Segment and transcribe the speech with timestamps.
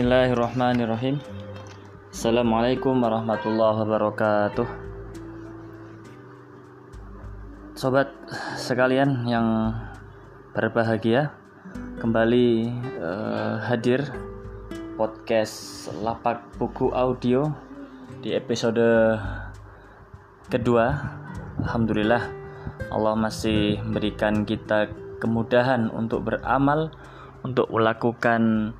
[0.00, 1.20] Bismillahirrahmanirrahim.
[2.08, 4.68] Assalamualaikum warahmatullahi wabarakatuh.
[7.76, 8.08] Sobat
[8.56, 9.76] sekalian yang
[10.56, 11.36] berbahagia
[12.00, 14.08] Kembali uh, hadir
[14.96, 17.52] podcast Lapak Buku Audio
[18.24, 19.20] Di episode
[20.48, 20.96] kedua.
[21.60, 22.24] Alhamdulillah
[22.88, 24.88] Allah masih memberikan kita
[25.20, 26.88] kemudahan untuk beramal
[27.44, 28.72] Untuk melakukan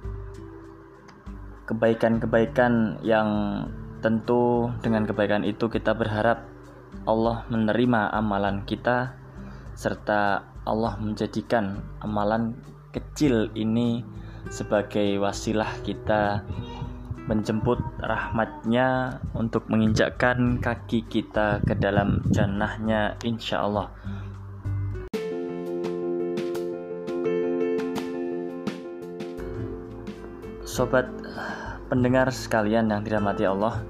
[1.70, 3.28] kebaikan-kebaikan yang
[4.02, 6.42] tentu dengan kebaikan itu kita berharap
[7.06, 9.14] Allah menerima amalan kita
[9.78, 12.58] serta Allah menjadikan amalan
[12.90, 14.02] kecil ini
[14.50, 16.42] sebagai wasilah kita
[17.30, 23.94] menjemput rahmatnya untuk menginjakkan kaki kita ke dalam jannahnya insya Allah
[30.66, 31.10] Sobat
[31.90, 33.82] pendengar sekalian yang dirahmati Allah,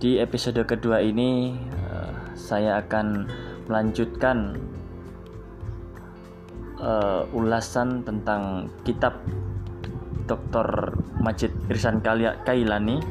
[0.00, 1.52] di episode kedua ini
[1.92, 3.28] uh, saya akan
[3.68, 4.56] melanjutkan
[6.80, 9.20] uh, ulasan tentang kitab
[10.24, 10.96] Dr.
[11.20, 13.04] Majid Irsan Kailani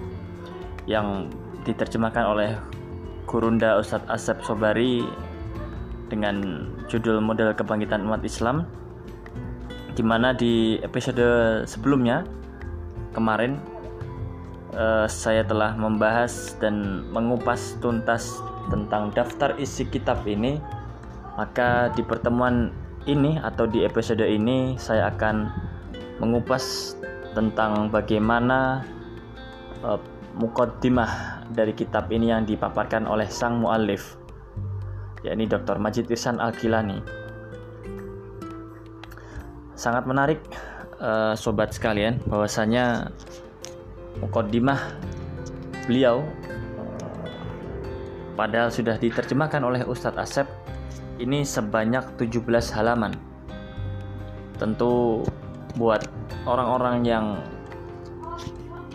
[0.90, 1.30] yang
[1.62, 2.58] diterjemahkan oleh
[3.30, 5.06] Gurunda Ustadz Asep Sobari
[6.10, 8.66] dengan judul model kebangkitan umat Islam
[9.94, 11.22] di mana di episode
[11.70, 12.26] sebelumnya
[13.14, 13.62] kemarin
[14.74, 20.62] uh, saya telah membahas dan mengupas tuntas tentang daftar isi kitab ini,
[21.38, 22.74] maka di pertemuan
[23.10, 25.50] ini atau di episode ini saya akan
[26.22, 26.94] mengupas
[27.34, 28.84] tentang bagaimana
[29.82, 29.98] uh,
[30.38, 34.20] mukaddimah dari kitab ini yang dipaparkan oleh sang muallif
[35.24, 35.78] yakni Dr.
[35.80, 37.04] Majid Irsan Al-Kilani.
[39.76, 40.40] Sangat menarik
[41.00, 43.16] uh, sobat sekalian bahwasanya
[44.20, 45.00] mukaddimah
[45.88, 46.22] beliau
[48.40, 50.48] padahal sudah diterjemahkan oleh Ustadz Asep
[51.20, 52.48] ini sebanyak 17
[52.80, 53.12] halaman.
[54.56, 55.24] Tentu
[55.76, 56.08] buat
[56.48, 57.26] orang-orang yang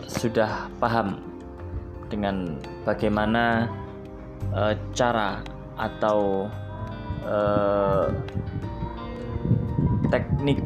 [0.09, 1.21] sudah paham
[2.09, 3.69] dengan bagaimana
[4.49, 5.45] e, cara
[5.77, 6.49] atau
[7.25, 7.37] e,
[10.09, 10.65] teknik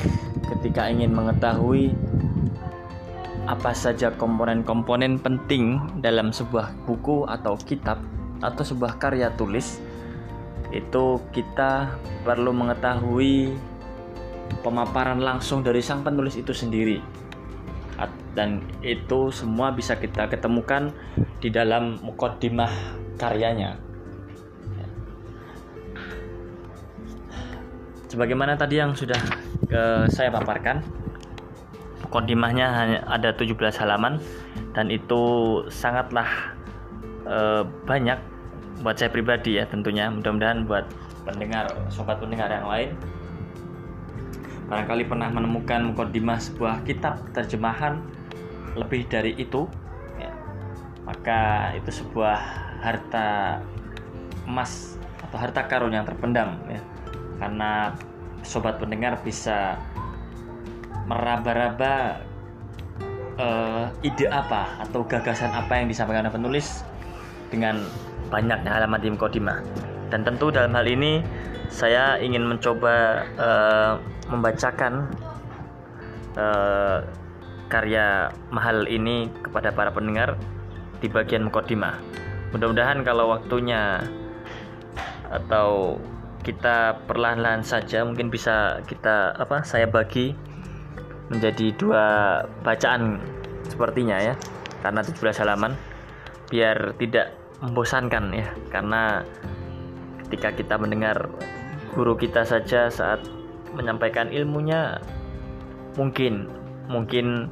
[0.56, 1.92] ketika ingin mengetahui
[3.50, 7.98] apa saja komponen-komponen penting dalam sebuah buku atau kitab
[8.46, 9.82] atau sebuah karya tulis
[10.70, 13.58] itu kita perlu mengetahui
[14.62, 17.02] pemaparan langsung dari sang penulis itu sendiri.
[18.38, 20.94] Dan itu semua bisa kita ketemukan
[21.42, 22.72] di dalam mukaddimah
[23.18, 23.76] karyanya.
[28.08, 29.20] Sebagaimana tadi yang sudah
[29.74, 30.86] uh, saya paparkan
[32.10, 33.54] Kodimahnya hanya ada 17
[33.86, 34.18] halaman
[34.74, 35.22] dan itu
[35.70, 36.26] sangatlah
[37.26, 38.18] e, banyak
[38.82, 40.10] buat saya pribadi ya tentunya.
[40.10, 40.90] Mudah-mudahan buat
[41.22, 42.90] pendengar sobat pendengar yang lain
[44.70, 48.06] barangkali pernah menemukan mukodimah sebuah kitab terjemahan
[48.78, 49.66] lebih dari itu
[50.22, 50.30] ya,
[51.10, 52.38] maka itu sebuah
[52.86, 53.60] harta
[54.46, 56.82] emas atau harta karun yang terpendam ya
[57.42, 57.98] karena
[58.46, 59.82] sobat pendengar bisa
[61.10, 62.22] meraba-raba
[63.42, 66.86] uh, ide apa atau gagasan apa yang disampaikan oleh penulis
[67.50, 67.82] dengan
[68.30, 69.66] banyaknya halaman di Mukodimah.
[70.14, 71.26] Dan tentu dalam hal ini
[71.74, 73.94] saya ingin mencoba uh,
[74.30, 75.10] membacakan
[76.38, 77.02] uh,
[77.70, 80.38] karya mahal ini kepada para pendengar
[81.02, 81.98] di bagian Mukodimah.
[82.54, 84.02] Mudah-mudahan kalau waktunya
[85.30, 85.98] atau
[86.42, 90.34] kita perlahan-lahan saja mungkin bisa kita apa saya bagi
[91.30, 92.06] menjadi dua
[92.66, 93.22] bacaan
[93.70, 94.36] sepertinya ya.
[94.80, 95.74] Karena 17 halaman
[96.50, 98.48] biar tidak membosankan ya.
[98.74, 99.24] Karena
[100.26, 101.30] ketika kita mendengar
[101.94, 103.22] guru kita saja saat
[103.74, 105.02] menyampaikan ilmunya
[105.98, 106.50] mungkin
[106.90, 107.50] mungkin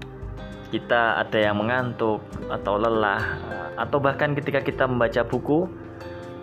[0.69, 3.23] kita ada yang mengantuk atau lelah
[3.79, 5.69] atau bahkan ketika kita membaca buku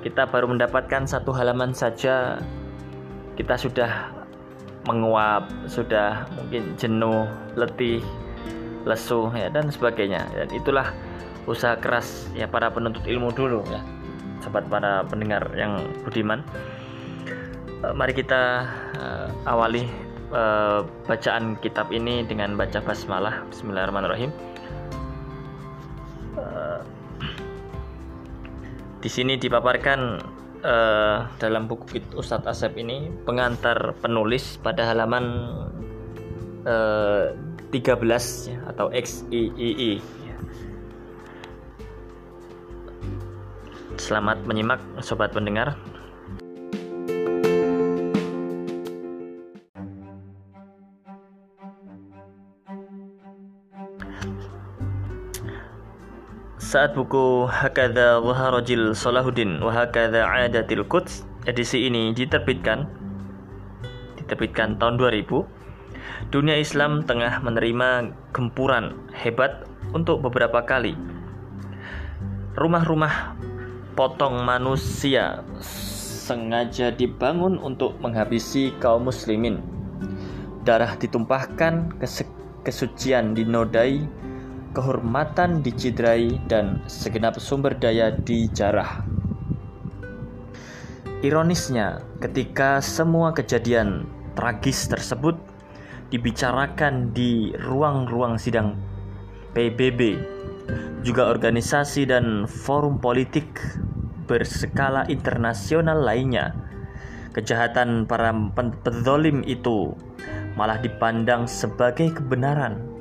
[0.00, 2.38] kita baru mendapatkan satu halaman saja
[3.34, 4.23] kita sudah
[4.84, 7.24] menguap, sudah mungkin jenuh,
[7.56, 8.04] letih,
[8.84, 10.28] lesu ya dan sebagainya.
[10.36, 10.92] Dan itulah
[11.48, 13.80] usaha keras ya para penuntut ilmu dulu ya.
[14.44, 16.44] Sobat para pendengar yang budiman.
[17.80, 18.68] E, mari kita
[19.00, 19.88] uh, awali
[20.28, 23.40] uh, bacaan kitab ini dengan baca basmalah.
[23.48, 24.28] Bismillahirrahmanirrahim.
[26.36, 26.84] Uh,
[29.00, 30.20] di sini dipaparkan
[30.64, 35.24] uh, dalam buku Ustadz Asep ini pengantar penulis pada halaman
[36.64, 37.30] uh,
[38.48, 38.88] ya, atau
[39.30, 40.00] XIII.
[43.94, 45.78] Selamat menyimak sobat pendengar.
[56.74, 62.90] Saat buku Hakada Waharajil Salahuddin wa Hakada Adatil Quds edisi ini diterbitkan
[64.18, 70.98] diterbitkan tahun 2000 dunia Islam tengah menerima gempuran hebat untuk beberapa kali.
[72.58, 73.38] Rumah-rumah
[73.94, 75.46] potong manusia
[76.26, 79.62] sengaja dibangun untuk menghabisi kaum muslimin.
[80.66, 82.02] Darah ditumpahkan
[82.66, 84.02] kesucian dinodai
[84.74, 89.06] kehormatan dicidrai, dan segenap sumber daya dijarah.
[91.24, 94.04] Ironisnya, ketika semua kejadian
[94.36, 95.40] tragis tersebut
[96.12, 98.76] dibicarakan di ruang-ruang sidang
[99.56, 100.20] PBB,
[101.00, 103.56] juga organisasi dan forum politik
[104.28, 106.52] berskala internasional lainnya,
[107.32, 108.34] kejahatan para
[108.84, 109.96] penzolim itu
[110.60, 112.93] malah dipandang sebagai kebenaran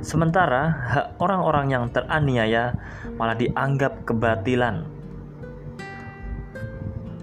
[0.00, 2.74] Sementara hak orang-orang yang teraniaya
[3.14, 4.88] malah dianggap kebatilan.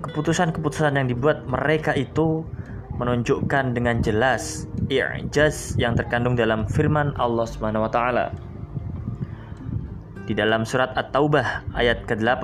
[0.05, 2.45] Keputusan-keputusan yang dibuat mereka itu
[3.01, 8.25] menunjukkan dengan jelas i'jaz yang terkandung dalam firman Allah Subhanahu wa taala.
[10.27, 12.43] Di dalam surat At-Taubah ayat ke-8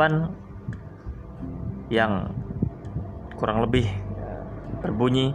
[1.94, 2.34] yang
[3.38, 3.88] kurang lebih
[4.82, 5.32] berbunyi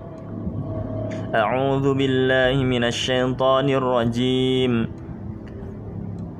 [1.35, 4.73] أعوذ بالله من الشيطان الرجيم.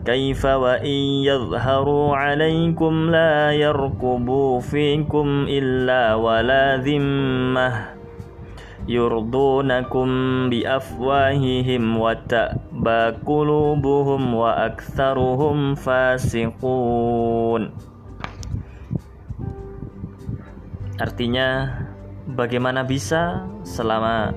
[0.03, 7.71] كيف وإن يظهروا عليكم لا يركبوا فيكم إلا ولا ذمة
[8.89, 10.09] يرضونكم
[10.51, 17.63] بأفواههم وتأبى قلوبهم وأكثرهم فاسقون.
[20.99, 21.79] Artinya
[22.27, 24.35] bagaimana bisa selama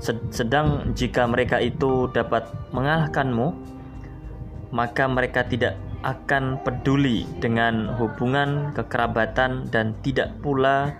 [0.00, 3.54] sedang jika mereka itu dapat mengalahkanmu,
[4.70, 5.74] maka mereka tidak
[6.06, 10.94] akan peduli dengan hubungan kekerabatan dan tidak pula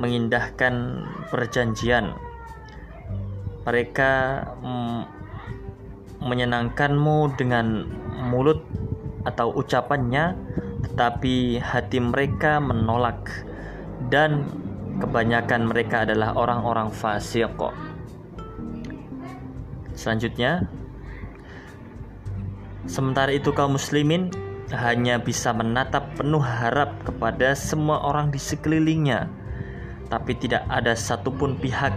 [0.00, 2.16] mengindahkan perjanjian.
[3.68, 4.12] Mereka
[6.24, 7.84] menyenangkanmu dengan
[8.32, 8.64] mulut
[9.28, 10.32] atau ucapannya,
[10.88, 13.28] tetapi hati mereka menolak
[14.08, 14.48] dan
[14.96, 17.89] kebanyakan mereka adalah orang-orang fasik kok.
[20.00, 20.64] Selanjutnya,
[22.88, 24.32] sementara itu kaum muslimin
[24.72, 29.28] hanya bisa menatap penuh harap kepada semua orang di sekelilingnya,
[30.08, 31.92] tapi tidak ada satupun pihak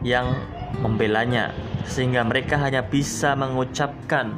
[0.00, 0.32] yang
[0.80, 1.52] membelanya,
[1.84, 4.32] sehingga mereka hanya bisa mengucapkan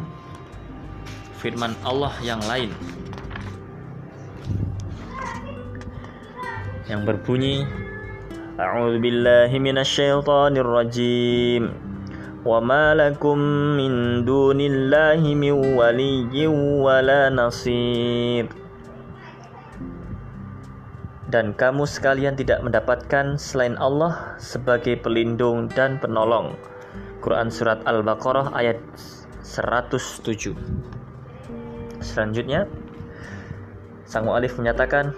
[1.38, 2.74] firman Allah yang lain.
[6.90, 7.62] Yang berbunyi
[8.58, 8.98] A'udzu
[10.66, 11.87] rajim
[12.43, 13.37] وما لكم
[13.79, 13.91] من
[14.27, 16.47] دون الله من ولي
[16.83, 18.45] ولا نصير
[21.33, 26.53] dan kamu sekalian tidak mendapatkan selain Allah sebagai pelindung dan penolong.
[27.25, 28.77] Quran Surat Al-Baqarah ayat
[29.41, 30.53] 107
[32.03, 32.67] Selanjutnya
[34.05, 35.15] Sang Mu'alif menyatakan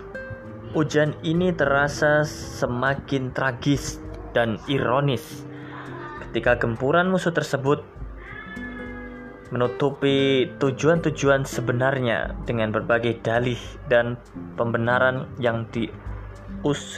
[0.77, 3.97] Ujian ini terasa semakin tragis
[4.37, 5.43] dan ironis
[6.30, 7.82] ketika gempuran musuh tersebut
[9.50, 13.58] menutupi tujuan-tujuan sebenarnya dengan berbagai dalih
[13.90, 14.14] dan
[14.54, 15.90] pembenaran yang di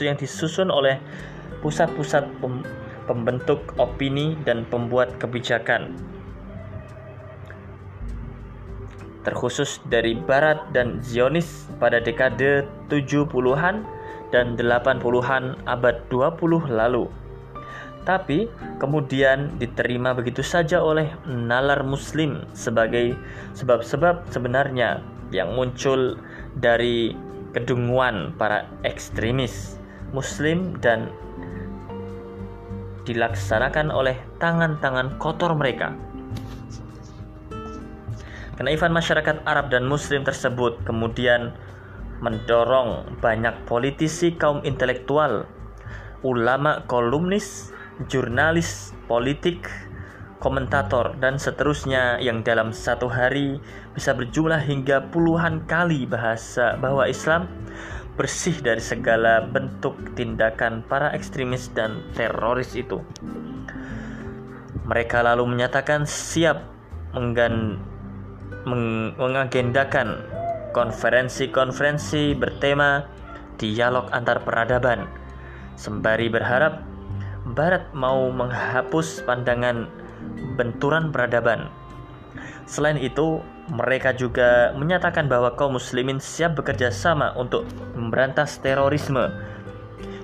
[0.05, 1.01] yang disusun oleh
[1.65, 2.61] pusat-pusat pem,
[3.09, 5.97] pembentuk opini dan pembuat kebijakan.
[9.25, 13.81] Terkhusus dari barat dan Zionis pada dekade 70-an
[14.29, 17.22] dan 80-an abad 20 lalu
[18.03, 23.15] tapi kemudian diterima begitu saja oleh nalar muslim sebagai
[23.55, 24.99] sebab-sebab sebenarnya
[25.31, 26.19] yang muncul
[26.59, 27.15] dari
[27.55, 29.79] kedunguan para ekstremis
[30.13, 31.09] muslim dan
[33.03, 35.91] dilaksanakan oleh tangan-tangan kotor mereka.
[38.53, 41.51] Kenaifan masyarakat Arab dan Muslim tersebut kemudian
[42.23, 45.43] mendorong banyak politisi kaum intelektual,
[46.23, 47.73] ulama kolumnis,
[48.09, 49.69] jurnalis, politik,
[50.43, 53.63] komentator, dan seterusnya yang dalam satu hari
[53.95, 57.47] bisa berjumlah hingga puluhan kali bahasa bahwa Islam
[58.19, 63.01] bersih dari segala bentuk tindakan para ekstremis dan teroris itu.
[64.83, 66.59] Mereka lalu menyatakan siap
[67.15, 67.79] menggan,
[68.67, 70.27] meng, mengagendakan
[70.75, 73.07] konferensi-konferensi bertema
[73.55, 75.07] dialog antar peradaban,
[75.79, 76.92] sembari berharap
[77.43, 79.91] Barat mau menghapus pandangan
[80.55, 81.67] benturan peradaban.
[82.63, 87.67] Selain itu, mereka juga menyatakan bahwa kaum muslimin siap bekerja sama untuk
[87.99, 89.27] memberantas terorisme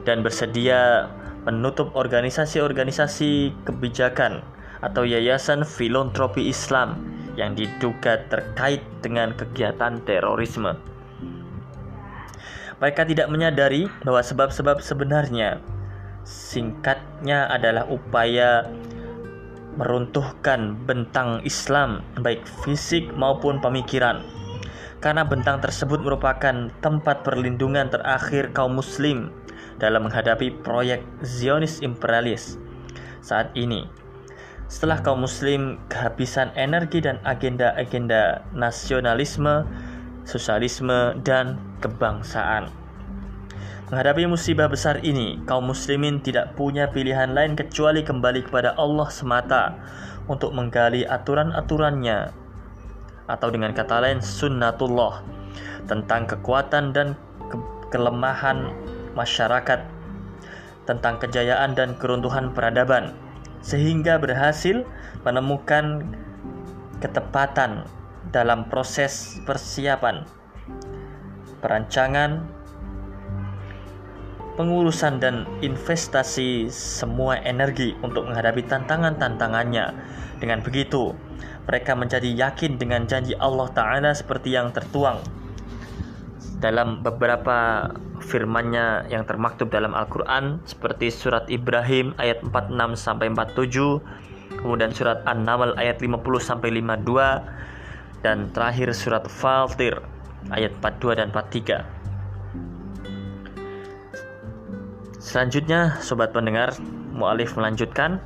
[0.08, 1.12] dan bersedia
[1.44, 4.40] menutup organisasi-organisasi kebijakan
[4.80, 7.04] atau yayasan filantropi Islam
[7.36, 10.76] yang diduga terkait dengan kegiatan terorisme.
[12.80, 15.60] Mereka tidak menyadari bahwa sebab-sebab sebenarnya
[16.28, 18.68] singkatnya adalah upaya
[19.80, 24.20] meruntuhkan bentang Islam baik fisik maupun pemikiran
[25.00, 29.32] karena bentang tersebut merupakan tempat perlindungan terakhir kaum muslim
[29.80, 32.60] dalam menghadapi proyek Zionis imperialis
[33.24, 33.88] saat ini.
[34.70, 39.66] Setelah kaum muslim kehabisan energi dan agenda-agenda nasionalisme,
[40.30, 42.70] sosialisme, dan kebangsaan.
[43.90, 49.82] Menghadapi musibah besar ini, kaum muslimin tidak punya pilihan lain kecuali kembali kepada Allah semata
[50.30, 52.30] untuk menggali aturan-aturannya.
[53.26, 55.26] Atau dengan kata lain sunnatullah
[55.90, 57.18] tentang kekuatan dan
[57.50, 57.58] ke
[57.90, 58.70] kelemahan
[59.18, 59.82] masyarakat
[60.86, 63.18] tentang kejayaan dan keruntuhan peradaban
[63.66, 64.86] sehingga berhasil
[65.26, 66.14] menemukan
[67.02, 67.90] ketepatan
[68.30, 70.30] dalam proses persiapan
[71.66, 72.59] perancangan
[74.60, 79.96] pengurusan dan investasi semua energi untuk menghadapi tantangan-tantangannya.
[80.44, 81.16] Dengan begitu,
[81.64, 85.24] mereka menjadi yakin dengan janji Allah Ta'ala seperti yang tertuang
[86.60, 87.88] dalam beberapa
[88.20, 95.80] firman-Nya yang termaktub dalam Al-Qur'an seperti surat Ibrahim ayat 46 sampai 47, kemudian surat An-Naml
[95.80, 100.04] ayat 50 sampai 52 dan terakhir surat Fatir
[100.52, 101.99] ayat 42 dan 43.
[105.20, 106.72] Selanjutnya, sobat pendengar,
[107.12, 108.24] mualif melanjutkan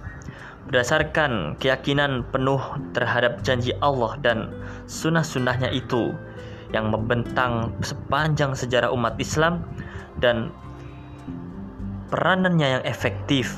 [0.70, 2.62] berdasarkan keyakinan penuh
[2.96, 4.54] terhadap janji Allah dan
[4.88, 6.16] sunnah-sunnahnya itu
[6.72, 9.66] yang membentang sepanjang sejarah umat Islam
[10.24, 10.50] dan
[12.14, 13.58] peranannya yang efektif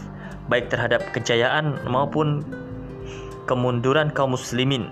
[0.49, 2.41] baik terhadap kejayaan maupun
[3.45, 4.89] kemunduran kaum muslimin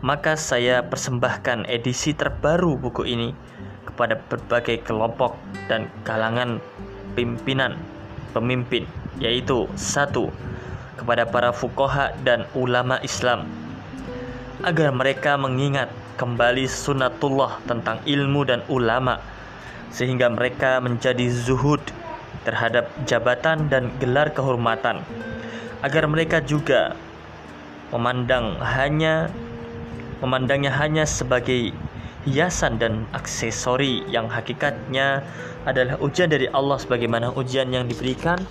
[0.00, 3.34] maka saya persembahkan edisi terbaru buku ini
[3.86, 5.36] kepada berbagai kelompok
[5.66, 6.62] dan kalangan
[7.12, 7.78] pimpinan
[8.32, 8.88] pemimpin
[9.20, 10.32] yaitu satu
[10.96, 13.46] kepada para fukoha dan ulama Islam
[14.62, 19.18] agar mereka mengingat kembali sunatullah tentang ilmu dan ulama
[19.90, 21.82] sehingga mereka menjadi zuhud
[22.46, 25.02] terhadap jabatan dan gelar kehormatan
[25.82, 26.94] agar mereka juga
[27.90, 29.28] memandang hanya
[30.22, 31.74] memandangnya hanya sebagai
[32.22, 35.26] hiasan dan aksesori yang hakikatnya
[35.62, 38.42] adalah ujian dari Allah sebagaimana ujian yang diberikan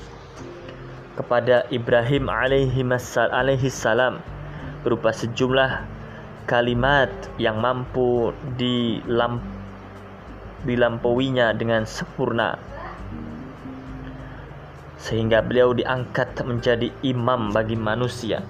[1.19, 4.23] kepada Ibrahim alaihi salam
[4.81, 5.83] berupa sejumlah
[6.47, 9.43] kalimat yang mampu dilamp
[10.63, 12.55] dilampauinya dengan sempurna
[15.01, 18.45] sehingga beliau diangkat menjadi imam bagi manusia.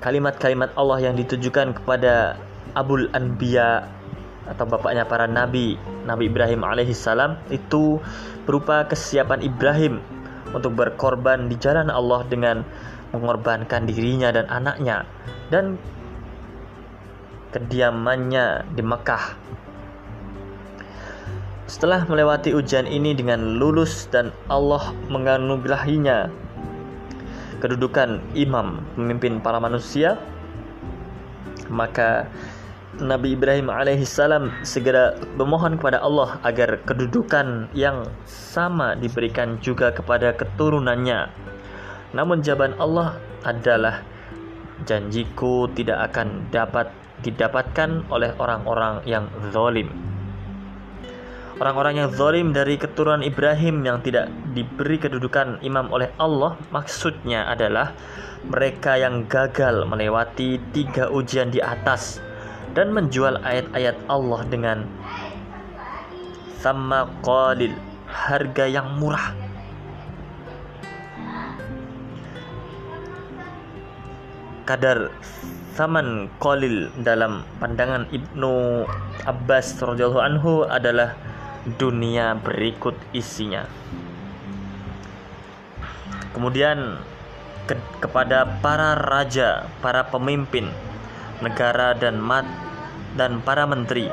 [0.00, 2.40] Kalimat-kalimat Allah yang ditujukan kepada
[2.72, 3.97] Abul Anbiya
[4.48, 5.76] atau bapaknya para nabi,
[6.08, 8.00] Nabi Ibrahim alaihissalam itu
[8.48, 10.00] berupa kesiapan Ibrahim
[10.56, 12.64] untuk berkorban di jalan Allah dengan
[13.12, 15.04] mengorbankan dirinya dan anaknya
[15.52, 15.76] dan
[17.52, 19.24] kediamannya di Mekah.
[21.68, 26.32] Setelah melewati ujian ini dengan lulus dan Allah menganugerahinya
[27.60, 30.16] kedudukan imam pemimpin para manusia,
[31.68, 32.24] maka
[32.98, 41.48] Nabi Ibrahim alaihissalam segera memohon kepada Allah agar kedudukan yang sama diberikan juga kepada keturunannya
[42.16, 44.00] namun jawaban Allah adalah
[44.88, 46.88] janjiku tidak akan dapat
[47.20, 49.90] didapatkan oleh orang-orang yang zalim.
[51.58, 57.90] Orang-orang yang zalim dari keturunan Ibrahim yang tidak diberi kedudukan imam oleh Allah maksudnya adalah
[58.46, 62.22] mereka yang gagal melewati tiga ujian di atas
[62.72, 64.78] dan menjual ayat-ayat Allah dengan
[66.58, 67.72] sama qalil
[68.08, 69.36] harga yang murah
[74.68, 75.08] kadar
[75.72, 78.84] saman kolil dalam pandangan Ibnu
[79.24, 81.16] Abbas radhiyallahu anhu adalah
[81.80, 83.64] dunia berikut isinya.
[86.36, 87.00] Kemudian
[87.64, 90.68] ke kepada para raja, para pemimpin
[91.40, 92.46] negara dan mat
[93.14, 94.10] dan para menteri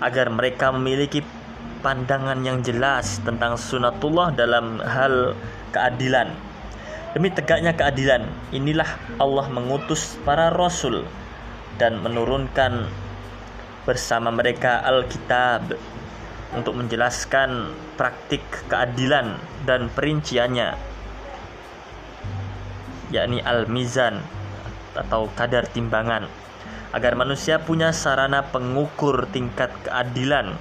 [0.00, 1.24] agar mereka memiliki
[1.80, 5.32] pandangan yang jelas tentang sunatullah dalam hal
[5.72, 6.32] keadilan.
[7.16, 11.08] Demi tegaknya keadilan, inilah Allah mengutus para rasul
[11.80, 12.92] dan menurunkan
[13.88, 15.72] bersama mereka Alkitab
[16.52, 20.76] untuk menjelaskan praktik keadilan dan perinciannya
[23.14, 24.18] yakni al-mizan
[24.96, 26.26] atau kadar timbangan
[26.96, 30.56] agar manusia punya sarana pengukur tingkat keadilan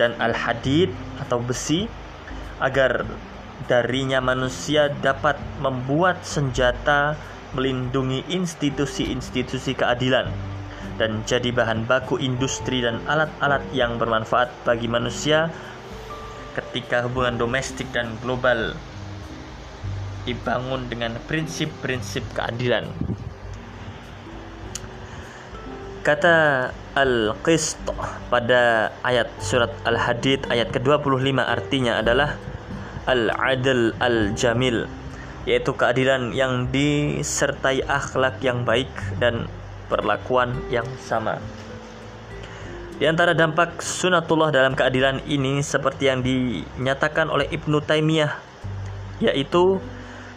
[0.00, 1.84] dan al-hadid atau besi
[2.60, 3.04] agar
[3.68, 7.16] darinya manusia dapat membuat senjata
[7.52, 10.28] melindungi institusi-institusi keadilan
[10.96, 15.52] dan jadi bahan baku industri dan alat-alat yang bermanfaat bagi manusia
[16.56, 18.72] ketika hubungan domestik dan global
[20.24, 22.88] dibangun dengan prinsip-prinsip keadilan.
[26.06, 27.82] Kata Al-Qist
[28.30, 32.38] pada ayat surat Al-Hadid ayat ke-25 artinya adalah
[33.10, 34.86] Al-Adl Al-Jamil
[35.50, 38.86] yaitu keadilan yang disertai akhlak yang baik
[39.18, 39.50] dan
[39.90, 41.42] perlakuan yang sama.
[43.02, 48.30] Di antara dampak sunatullah dalam keadilan ini seperti yang dinyatakan oleh Ibnu Taimiyah
[49.18, 49.82] yaitu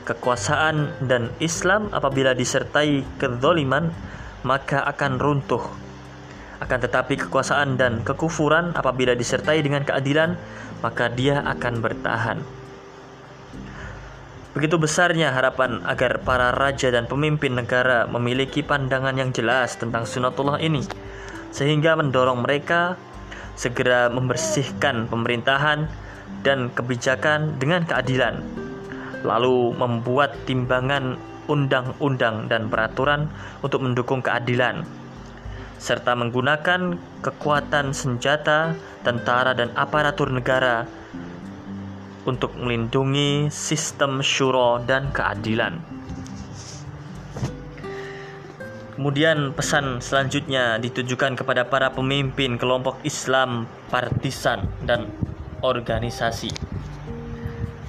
[0.10, 3.94] kekuasaan dan Islam apabila disertai kezoliman
[4.44, 5.64] maka akan runtuh.
[6.60, 10.36] Akan tetapi kekuasaan dan kekufuran apabila disertai dengan keadilan,
[10.84, 12.40] maka dia akan bertahan.
[14.50, 20.60] Begitu besarnya harapan agar para raja dan pemimpin negara memiliki pandangan yang jelas tentang sunatullah
[20.60, 20.84] ini,
[21.56, 23.00] sehingga mendorong mereka
[23.56, 25.88] segera membersihkan pemerintahan
[26.44, 28.44] dan kebijakan dengan keadilan,
[29.24, 31.16] lalu membuat timbangan
[31.50, 33.28] undang-undang dan peraturan
[33.66, 34.86] untuk mendukung keadilan,
[35.82, 40.86] serta menggunakan kekuatan senjata, tentara, dan aparatur negara
[42.30, 45.82] untuk melindungi sistem syuro dan keadilan.
[49.00, 55.08] Kemudian pesan selanjutnya ditujukan kepada para pemimpin kelompok Islam partisan dan
[55.64, 56.79] organisasi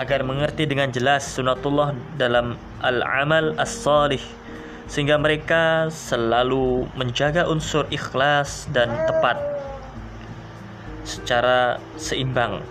[0.00, 4.24] agar mengerti dengan jelas sunatullah dalam al-amal as-salih
[4.88, 9.36] sehingga mereka selalu menjaga unsur ikhlas dan tepat
[11.04, 12.64] secara seimbang.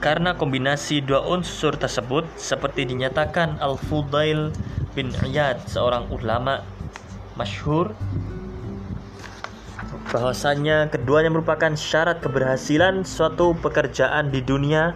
[0.00, 4.50] Karena kombinasi dua unsur tersebut seperti dinyatakan Al-Fudail
[4.96, 6.64] bin Iyad seorang ulama
[7.36, 7.92] masyhur
[10.12, 14.92] bahwasanya keduanya merupakan syarat keberhasilan suatu pekerjaan di dunia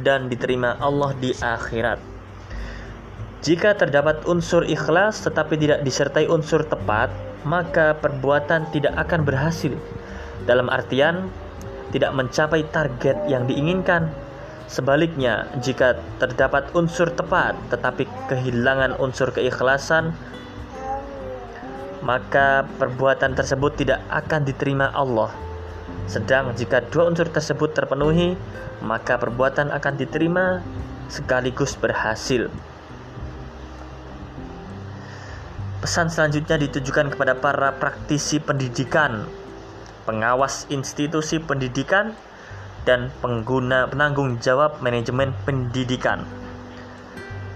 [0.00, 2.00] dan diterima Allah di akhirat.
[3.42, 7.10] Jika terdapat unsur ikhlas tetapi tidak disertai unsur tepat,
[7.42, 9.74] maka perbuatan tidak akan berhasil.
[10.46, 11.26] Dalam artian,
[11.90, 14.14] tidak mencapai target yang diinginkan.
[14.70, 20.16] Sebaliknya, jika terdapat unsur tepat tetapi kehilangan unsur keikhlasan,
[22.02, 25.51] maka perbuatan tersebut tidak akan diterima Allah.
[26.10, 28.34] Sedang jika dua unsur tersebut terpenuhi,
[28.82, 30.60] maka perbuatan akan diterima
[31.06, 32.50] sekaligus berhasil.
[35.82, 39.26] Pesan selanjutnya ditujukan kepada para praktisi pendidikan,
[40.06, 42.14] pengawas institusi pendidikan,
[42.82, 46.26] dan pengguna penanggung jawab manajemen pendidikan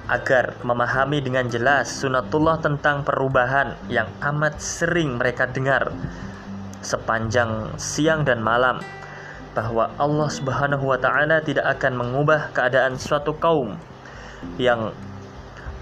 [0.06, 5.90] agar memahami dengan jelas sunatullah tentang perubahan yang amat sering mereka dengar
[6.86, 8.78] sepanjang siang dan malam
[9.58, 13.74] bahwa Allah Subhanahu wa taala tidak akan mengubah keadaan suatu kaum
[14.62, 14.94] yang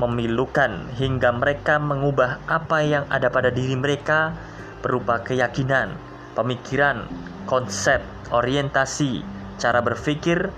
[0.01, 4.33] memilukan hingga mereka mengubah apa yang ada pada diri mereka
[4.81, 5.93] berupa keyakinan,
[6.33, 7.05] pemikiran,
[7.45, 8.01] konsep,
[8.33, 9.21] orientasi,
[9.61, 10.49] cara berpikir,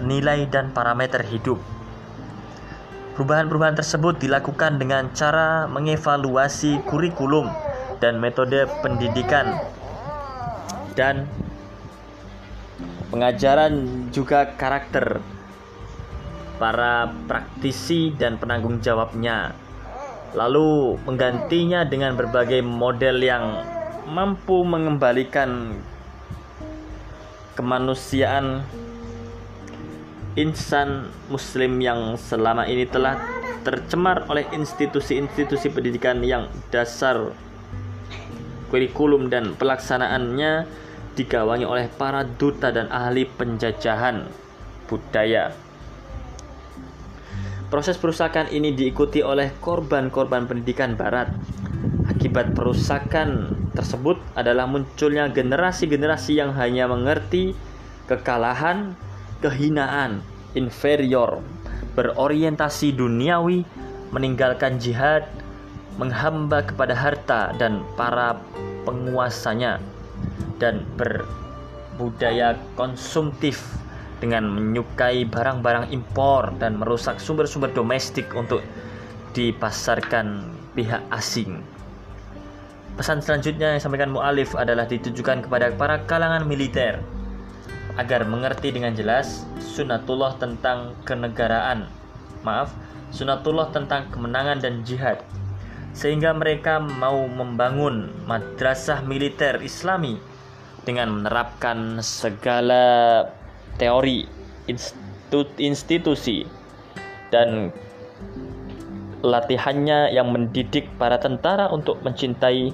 [0.00, 1.58] nilai dan parameter hidup.
[3.14, 7.46] Perubahan-perubahan tersebut dilakukan dengan cara mengevaluasi kurikulum
[7.98, 9.58] dan metode pendidikan.
[10.94, 11.26] Dan
[13.10, 15.22] pengajaran juga karakter
[16.58, 19.54] para praktisi dan penanggung jawabnya.
[20.34, 23.62] Lalu menggantinya dengan berbagai model yang
[24.10, 25.78] mampu mengembalikan
[27.54, 28.66] kemanusiaan
[30.34, 33.14] insan muslim yang selama ini telah
[33.62, 37.30] tercemar oleh institusi-institusi pendidikan yang dasar
[38.74, 40.66] kurikulum dan pelaksanaannya
[41.14, 44.26] digawangi oleh para duta dan ahli penjajahan
[44.90, 45.54] budaya.
[47.70, 51.30] Proses perusakan ini diikuti oleh korban-korban pendidikan barat.
[52.10, 57.54] Akibat perusakan tersebut adalah munculnya generasi-generasi yang hanya mengerti
[58.10, 58.98] kekalahan,
[59.38, 60.18] kehinaan,
[60.58, 61.46] inferior,
[61.94, 63.62] berorientasi duniawi,
[64.10, 65.30] meninggalkan jihad,
[66.00, 68.38] menghamba kepada harta dan para
[68.84, 69.78] penguasanya,
[70.58, 73.62] dan berbudaya konsumtif
[74.22, 78.64] dengan menyukai barang-barang impor dan merusak sumber-sumber domestik untuk
[79.34, 81.60] dipasarkan pihak asing.
[82.94, 87.02] Pesan selanjutnya yang disampaikan mu'alif adalah ditujukan kepada para kalangan militer
[87.98, 91.90] agar mengerti dengan jelas sunatullah tentang kenegaraan.
[92.46, 92.70] Maaf,
[93.10, 95.18] sunatullah tentang kemenangan dan jihad.
[95.94, 100.18] Sehingga mereka mau membangun madrasah militer islami
[100.84, 103.24] dengan menerapkan segala
[103.80, 104.28] teori
[105.58, 106.44] institusi
[107.32, 107.72] dan
[109.24, 112.70] latihannya yang mendidik para tentara untuk mencintai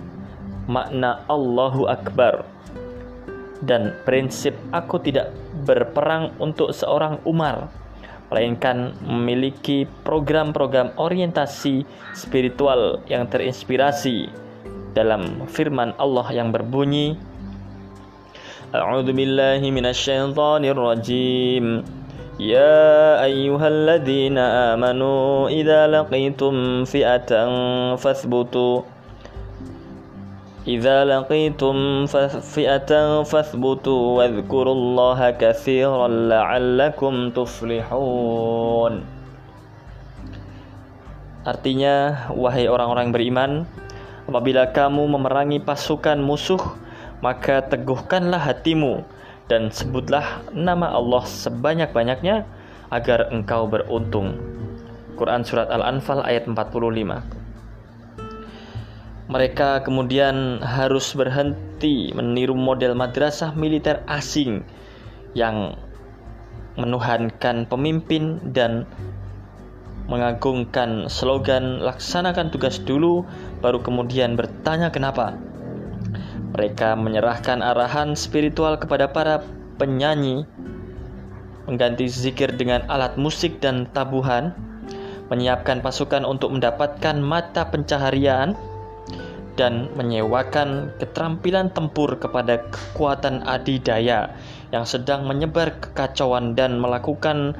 [0.66, 2.42] makna Allahu Akbar
[3.62, 5.30] dan prinsip aku tidak
[5.68, 7.68] berperang untuk seorang Umar
[8.29, 11.86] melainkan memiliki program-program orientasi
[12.17, 14.29] spiritual yang terinspirasi
[14.97, 17.15] dalam firman Allah yang berbunyi
[18.75, 21.65] أعوذ بالله من الشيطان الرجيم
[22.43, 27.31] يا أيها الذين آمنوا إذا لقيتم فئة
[27.95, 28.75] فاثبتوا
[30.65, 32.10] إذا لقيتم
[32.41, 38.93] فئة فاثبتوا واذكروا الله كثيرا لعلكم تفلحون
[41.45, 43.69] Artinya, wahai orang-orang beriman,
[44.25, 46.58] apabila kamu memerangi pasukan musuh,
[47.21, 49.05] maka teguhkanlah hatimu
[49.45, 52.49] dan sebutlah nama Allah sebanyak-banyaknya
[52.89, 54.34] agar engkau beruntung.
[55.21, 57.38] Quran Surat Al-Anfal ayat 45
[59.30, 64.66] mereka kemudian harus berhenti meniru model madrasah militer asing
[65.38, 65.78] yang
[66.74, 68.90] menuhankan pemimpin dan
[70.10, 73.22] mengagungkan slogan laksanakan tugas dulu
[73.62, 75.38] baru kemudian bertanya kenapa.
[76.50, 79.46] Mereka menyerahkan arahan spiritual kepada para
[79.78, 80.42] penyanyi,
[81.70, 84.50] mengganti zikir dengan alat musik dan tabuhan,
[85.30, 88.58] menyiapkan pasukan untuk mendapatkan mata pencaharian,
[89.58, 94.30] dan menyewakan keterampilan tempur kepada kekuatan adidaya
[94.70, 97.58] yang sedang menyebar kekacauan dan melakukan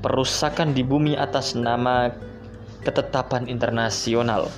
[0.00, 2.08] perusakan di bumi atas nama
[2.86, 4.48] ketetapan internasional.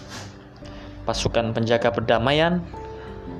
[1.09, 2.63] Pasukan penjaga perdamaian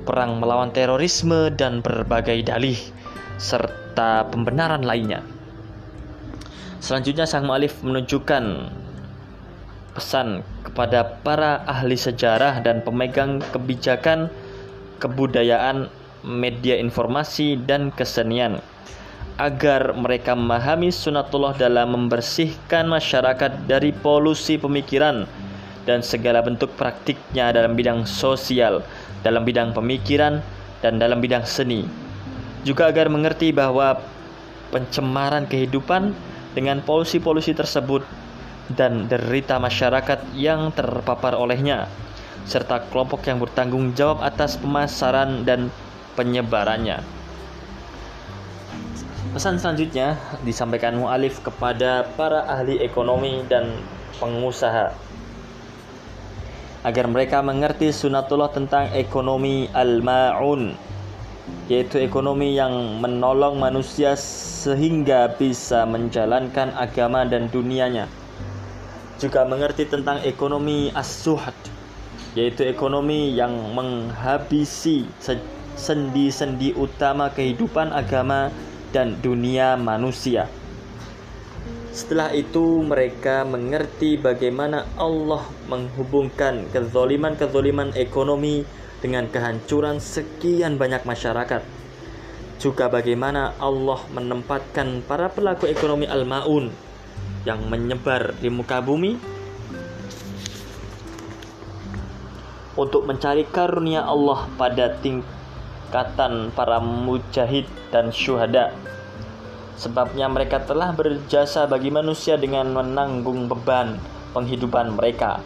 [0.03, 2.77] perang melawan terorisme, dan berbagai dalih
[3.37, 5.21] serta pembenaran lainnya.
[6.81, 8.43] Selanjutnya sang mu'alif menunjukkan
[9.91, 14.31] pesan kepada para ahli sejarah dan pemegang kebijakan
[15.01, 15.89] kebudayaan,
[16.21, 18.61] media informasi, dan kesenian
[19.41, 25.25] agar mereka memahami sunatullah dalam membersihkan masyarakat dari polusi pemikiran
[25.89, 28.85] dan segala bentuk praktiknya dalam bidang sosial,
[29.25, 30.45] dalam bidang pemikiran,
[30.85, 31.89] dan dalam bidang seni.
[32.61, 33.97] Juga agar mengerti bahwa
[34.69, 36.13] pencemaran kehidupan
[36.53, 38.05] dengan polusi-polusi tersebut
[38.73, 41.91] dan derita masyarakat yang terpapar olehnya,
[42.45, 45.71] serta kelompok yang bertanggung jawab atas pemasaran dan
[46.15, 47.01] penyebarannya.
[49.31, 53.71] Pesan selanjutnya disampaikan mu'alif kepada para ahli ekonomi dan
[54.19, 54.91] pengusaha
[56.83, 60.75] agar mereka mengerti sunatullah tentang ekonomi al-ma'un
[61.69, 68.09] yaitu ekonomi yang menolong manusia sehingga bisa menjalankan agama dan dunianya
[69.21, 71.53] juga mengerti tentang ekonomi as-suhad
[72.33, 75.05] yaitu ekonomi yang menghabisi
[75.77, 78.49] sendi-sendi utama kehidupan agama
[78.89, 80.49] dan dunia manusia
[81.91, 88.63] setelah itu mereka mengerti bagaimana Allah menghubungkan kezoliman-kezoliman ekonomi
[89.03, 91.59] dengan kehancuran sekian banyak masyarakat.
[92.63, 96.71] Juga bagaimana Allah menempatkan para pelaku ekonomi al-ma'un
[97.47, 99.17] yang menyebar di muka bumi
[102.77, 108.71] untuk mencari karunia Allah pada tingkatan para mujahid dan syuhada
[109.81, 113.97] Sebabnya mereka telah berjasa bagi manusia dengan menanggung beban
[114.29, 115.41] penghidupan mereka.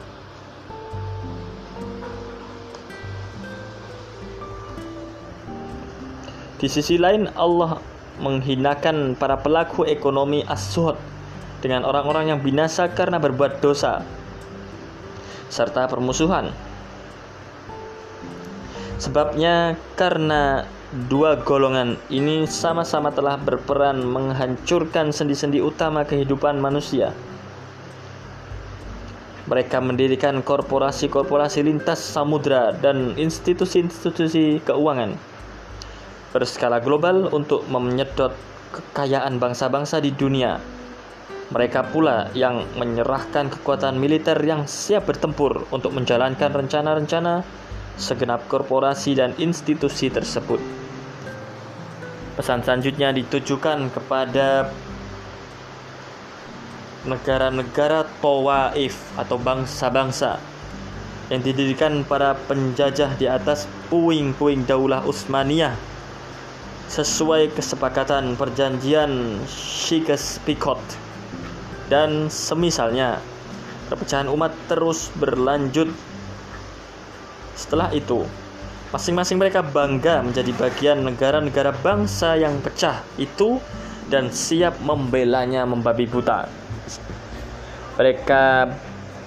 [6.59, 7.79] Di sisi lain Allah
[8.19, 10.67] menghinakan para pelaku ekonomi as
[11.65, 14.05] dengan orang-orang yang binasa karena berbuat dosa
[15.49, 16.53] serta permusuhan.
[19.01, 20.69] Sebabnya karena
[21.09, 27.09] dua golongan ini sama-sama telah berperan menghancurkan sendi-sendi utama kehidupan manusia.
[29.49, 35.17] Mereka mendirikan korporasi-korporasi lintas samudra dan institusi-institusi keuangan
[36.35, 38.35] berskala global untuk menyedot
[38.75, 40.74] kekayaan bangsa-bangsa di dunia.
[41.45, 47.45] Mereka pula yang menyerahkan kekuatan militer yang siap bertempur untuk menjalankan rencana-rencana
[48.01, 50.57] segenap korporasi dan institusi tersebut.
[52.35, 54.73] Pesan selanjutnya ditujukan kepada
[57.05, 60.41] negara-negara Tawaif atau bangsa-bangsa
[61.29, 65.77] yang didirikan para penjajah di atas puing-puing Daulah Utsmaniyah
[66.89, 71.04] sesuai kesepakatan perjanjian Sykes-Picot
[71.91, 73.21] dan semisalnya
[73.87, 75.93] perpecahan umat terus berlanjut
[77.53, 78.25] setelah itu
[78.89, 83.61] masing-masing mereka bangga menjadi bagian negara-negara bangsa yang pecah itu
[84.09, 86.49] dan siap membelanya membabi buta
[87.95, 88.69] mereka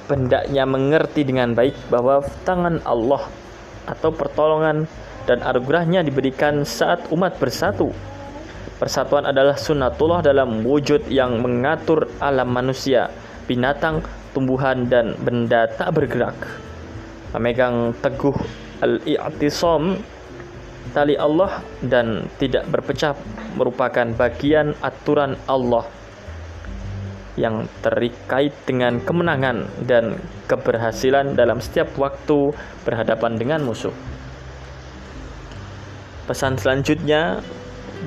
[0.09, 3.29] hendaknya mengerti dengan baik bahwa tangan Allah
[3.89, 4.89] atau pertolongan
[5.29, 7.93] dan anugerahnya diberikan saat umat bersatu.
[8.79, 13.11] Persatuan adalah sunnatullah dalam wujud yang mengatur alam manusia,
[13.51, 16.39] binatang, tumbuhan, dan benda tak bergerak.
[17.35, 18.39] Memegang teguh
[18.79, 19.99] al-i'tisam
[20.95, 23.19] tali Allah dan tidak berpecah
[23.59, 25.85] merupakan bagian aturan Allah
[27.39, 33.95] yang terkait dengan kemenangan dan keberhasilan dalam setiap waktu berhadapan dengan musuh.
[36.27, 37.41] Pesan selanjutnya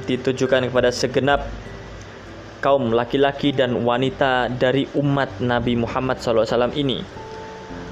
[0.07, 1.47] ditujukan kepada segenap
[2.61, 7.01] kaum laki-laki dan wanita dari umat Nabi Muhammad SAW ini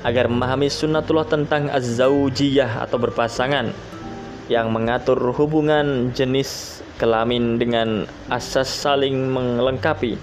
[0.05, 3.73] agar memahami sunnatullah tentang az-zawjiyah atau berpasangan
[4.47, 10.15] yang mengatur hubungan jenis kelamin dengan asas saling melengkapi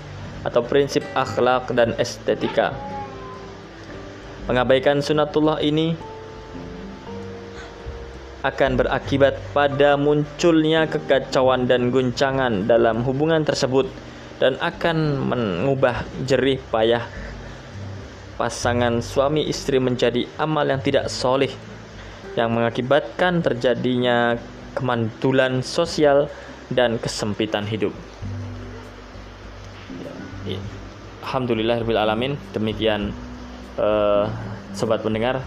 [0.45, 2.71] atau prinsip akhlak dan estetika.
[4.47, 5.99] Mengabaikan sunatullah ini
[8.47, 13.91] akan berakibat pada munculnya kekacauan dan guncangan dalam hubungan tersebut
[14.39, 17.03] dan akan mengubah jerih payah
[18.37, 21.51] pasangan suami istri menjadi amal yang tidak solih
[22.37, 24.37] yang mengakibatkan terjadinya
[24.77, 26.29] kemandulan sosial
[26.69, 27.97] dan kesempitan hidup.
[31.27, 32.39] Alhamdulillah alamin.
[32.53, 33.11] Demikian
[33.81, 34.29] uh,
[34.77, 35.43] sobat pendengar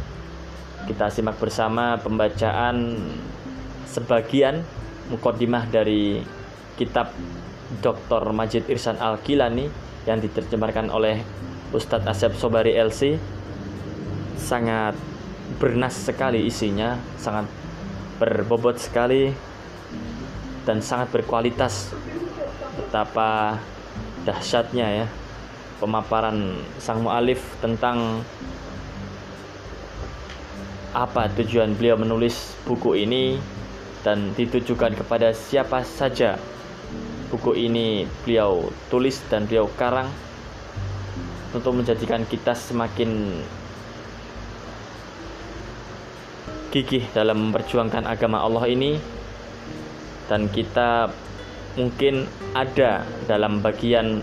[0.87, 2.95] kita simak bersama pembacaan
[3.89, 4.63] sebagian
[5.09, 6.21] mukodimah dari
[6.77, 7.11] kitab
[7.81, 8.31] Dr.
[8.31, 9.67] Majid Irsan Al-Kilani
[10.07, 11.21] yang diterjemahkan oleh
[11.75, 13.19] Ustadz Asep Sobari LC
[14.39, 14.95] sangat
[15.59, 17.45] bernas sekali isinya sangat
[18.17, 19.29] berbobot sekali
[20.65, 21.93] dan sangat berkualitas
[22.77, 23.59] betapa
[24.23, 25.07] dahsyatnya ya
[25.79, 28.21] pemaparan sang mualif tentang
[30.93, 33.37] apa tujuan beliau menulis buku ini
[34.01, 36.39] dan ditujukan kepada siapa saja
[37.29, 40.09] buku ini beliau tulis dan beliau karang
[41.53, 43.41] untuk menjadikan kita semakin
[46.69, 48.97] gigih dalam memperjuangkan agama Allah ini
[50.29, 51.09] dan kita
[51.77, 54.21] mungkin ada dalam bagian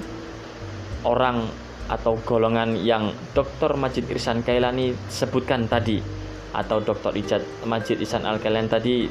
[1.03, 1.47] orang
[1.87, 3.79] atau golongan yang Dr.
[3.79, 6.26] Majid Irsan Kailani sebutkan tadi
[6.57, 7.13] atau Dr.
[7.13, 9.05] Ijat Majid Irsan Al Kailani tadi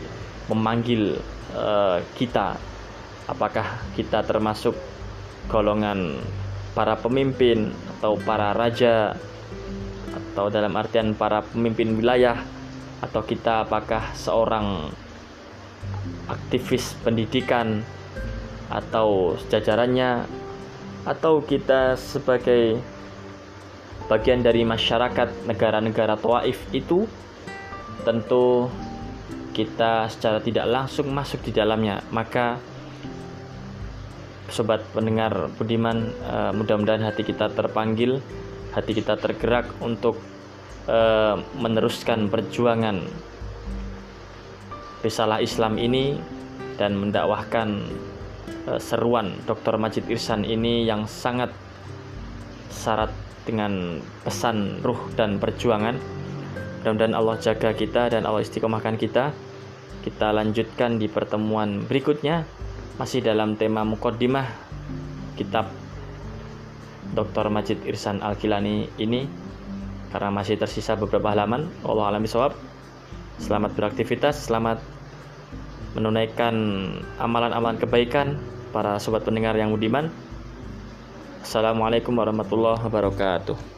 [0.49, 1.13] memanggil
[1.53, 2.57] uh, kita
[3.29, 4.73] apakah kita termasuk
[5.49, 6.17] golongan
[6.73, 9.13] para pemimpin atau para raja
[10.13, 12.41] atau dalam artian para pemimpin wilayah
[12.99, 14.89] atau kita apakah seorang
[16.25, 17.85] aktivis pendidikan
[18.67, 20.25] atau jajarannya
[21.05, 22.81] atau kita sebagai
[24.09, 27.05] bagian dari masyarakat negara-negara Taif itu
[28.03, 28.67] tentu
[29.55, 32.59] kita secara tidak langsung masuk di dalamnya maka
[34.51, 38.19] sobat pendengar budiman uh, mudah-mudahan hati kita terpanggil
[38.75, 40.19] hati kita tergerak untuk
[40.91, 42.99] uh, meneruskan perjuangan
[45.01, 46.19] risalah Islam ini
[46.75, 47.87] dan mendakwahkan
[48.67, 49.79] uh, seruan Dr.
[49.79, 51.53] Majid Irsan ini yang sangat
[52.69, 53.13] syarat
[53.45, 55.95] dengan pesan ruh dan perjuangan.
[56.85, 59.33] Mudah-mudahan Allah jaga kita dan Allah istiqomahkan kita.
[60.05, 62.45] Kita lanjutkan di pertemuan berikutnya
[63.01, 64.45] masih dalam tema mukaddimah
[65.33, 65.73] kitab
[67.17, 67.49] Dr.
[67.49, 69.25] Majid Irsan Al-Kilani ini
[70.13, 71.65] karena masih tersisa beberapa halaman.
[71.81, 72.53] Allah alam bisawab.
[73.41, 74.77] Selamat beraktivitas, selamat
[75.97, 76.53] menunaikan
[77.17, 78.37] amalan-amalan kebaikan
[78.69, 80.13] para sobat pendengar yang budiman.
[81.41, 83.74] Assalamualaikum warahmatullahi wabarakatuh.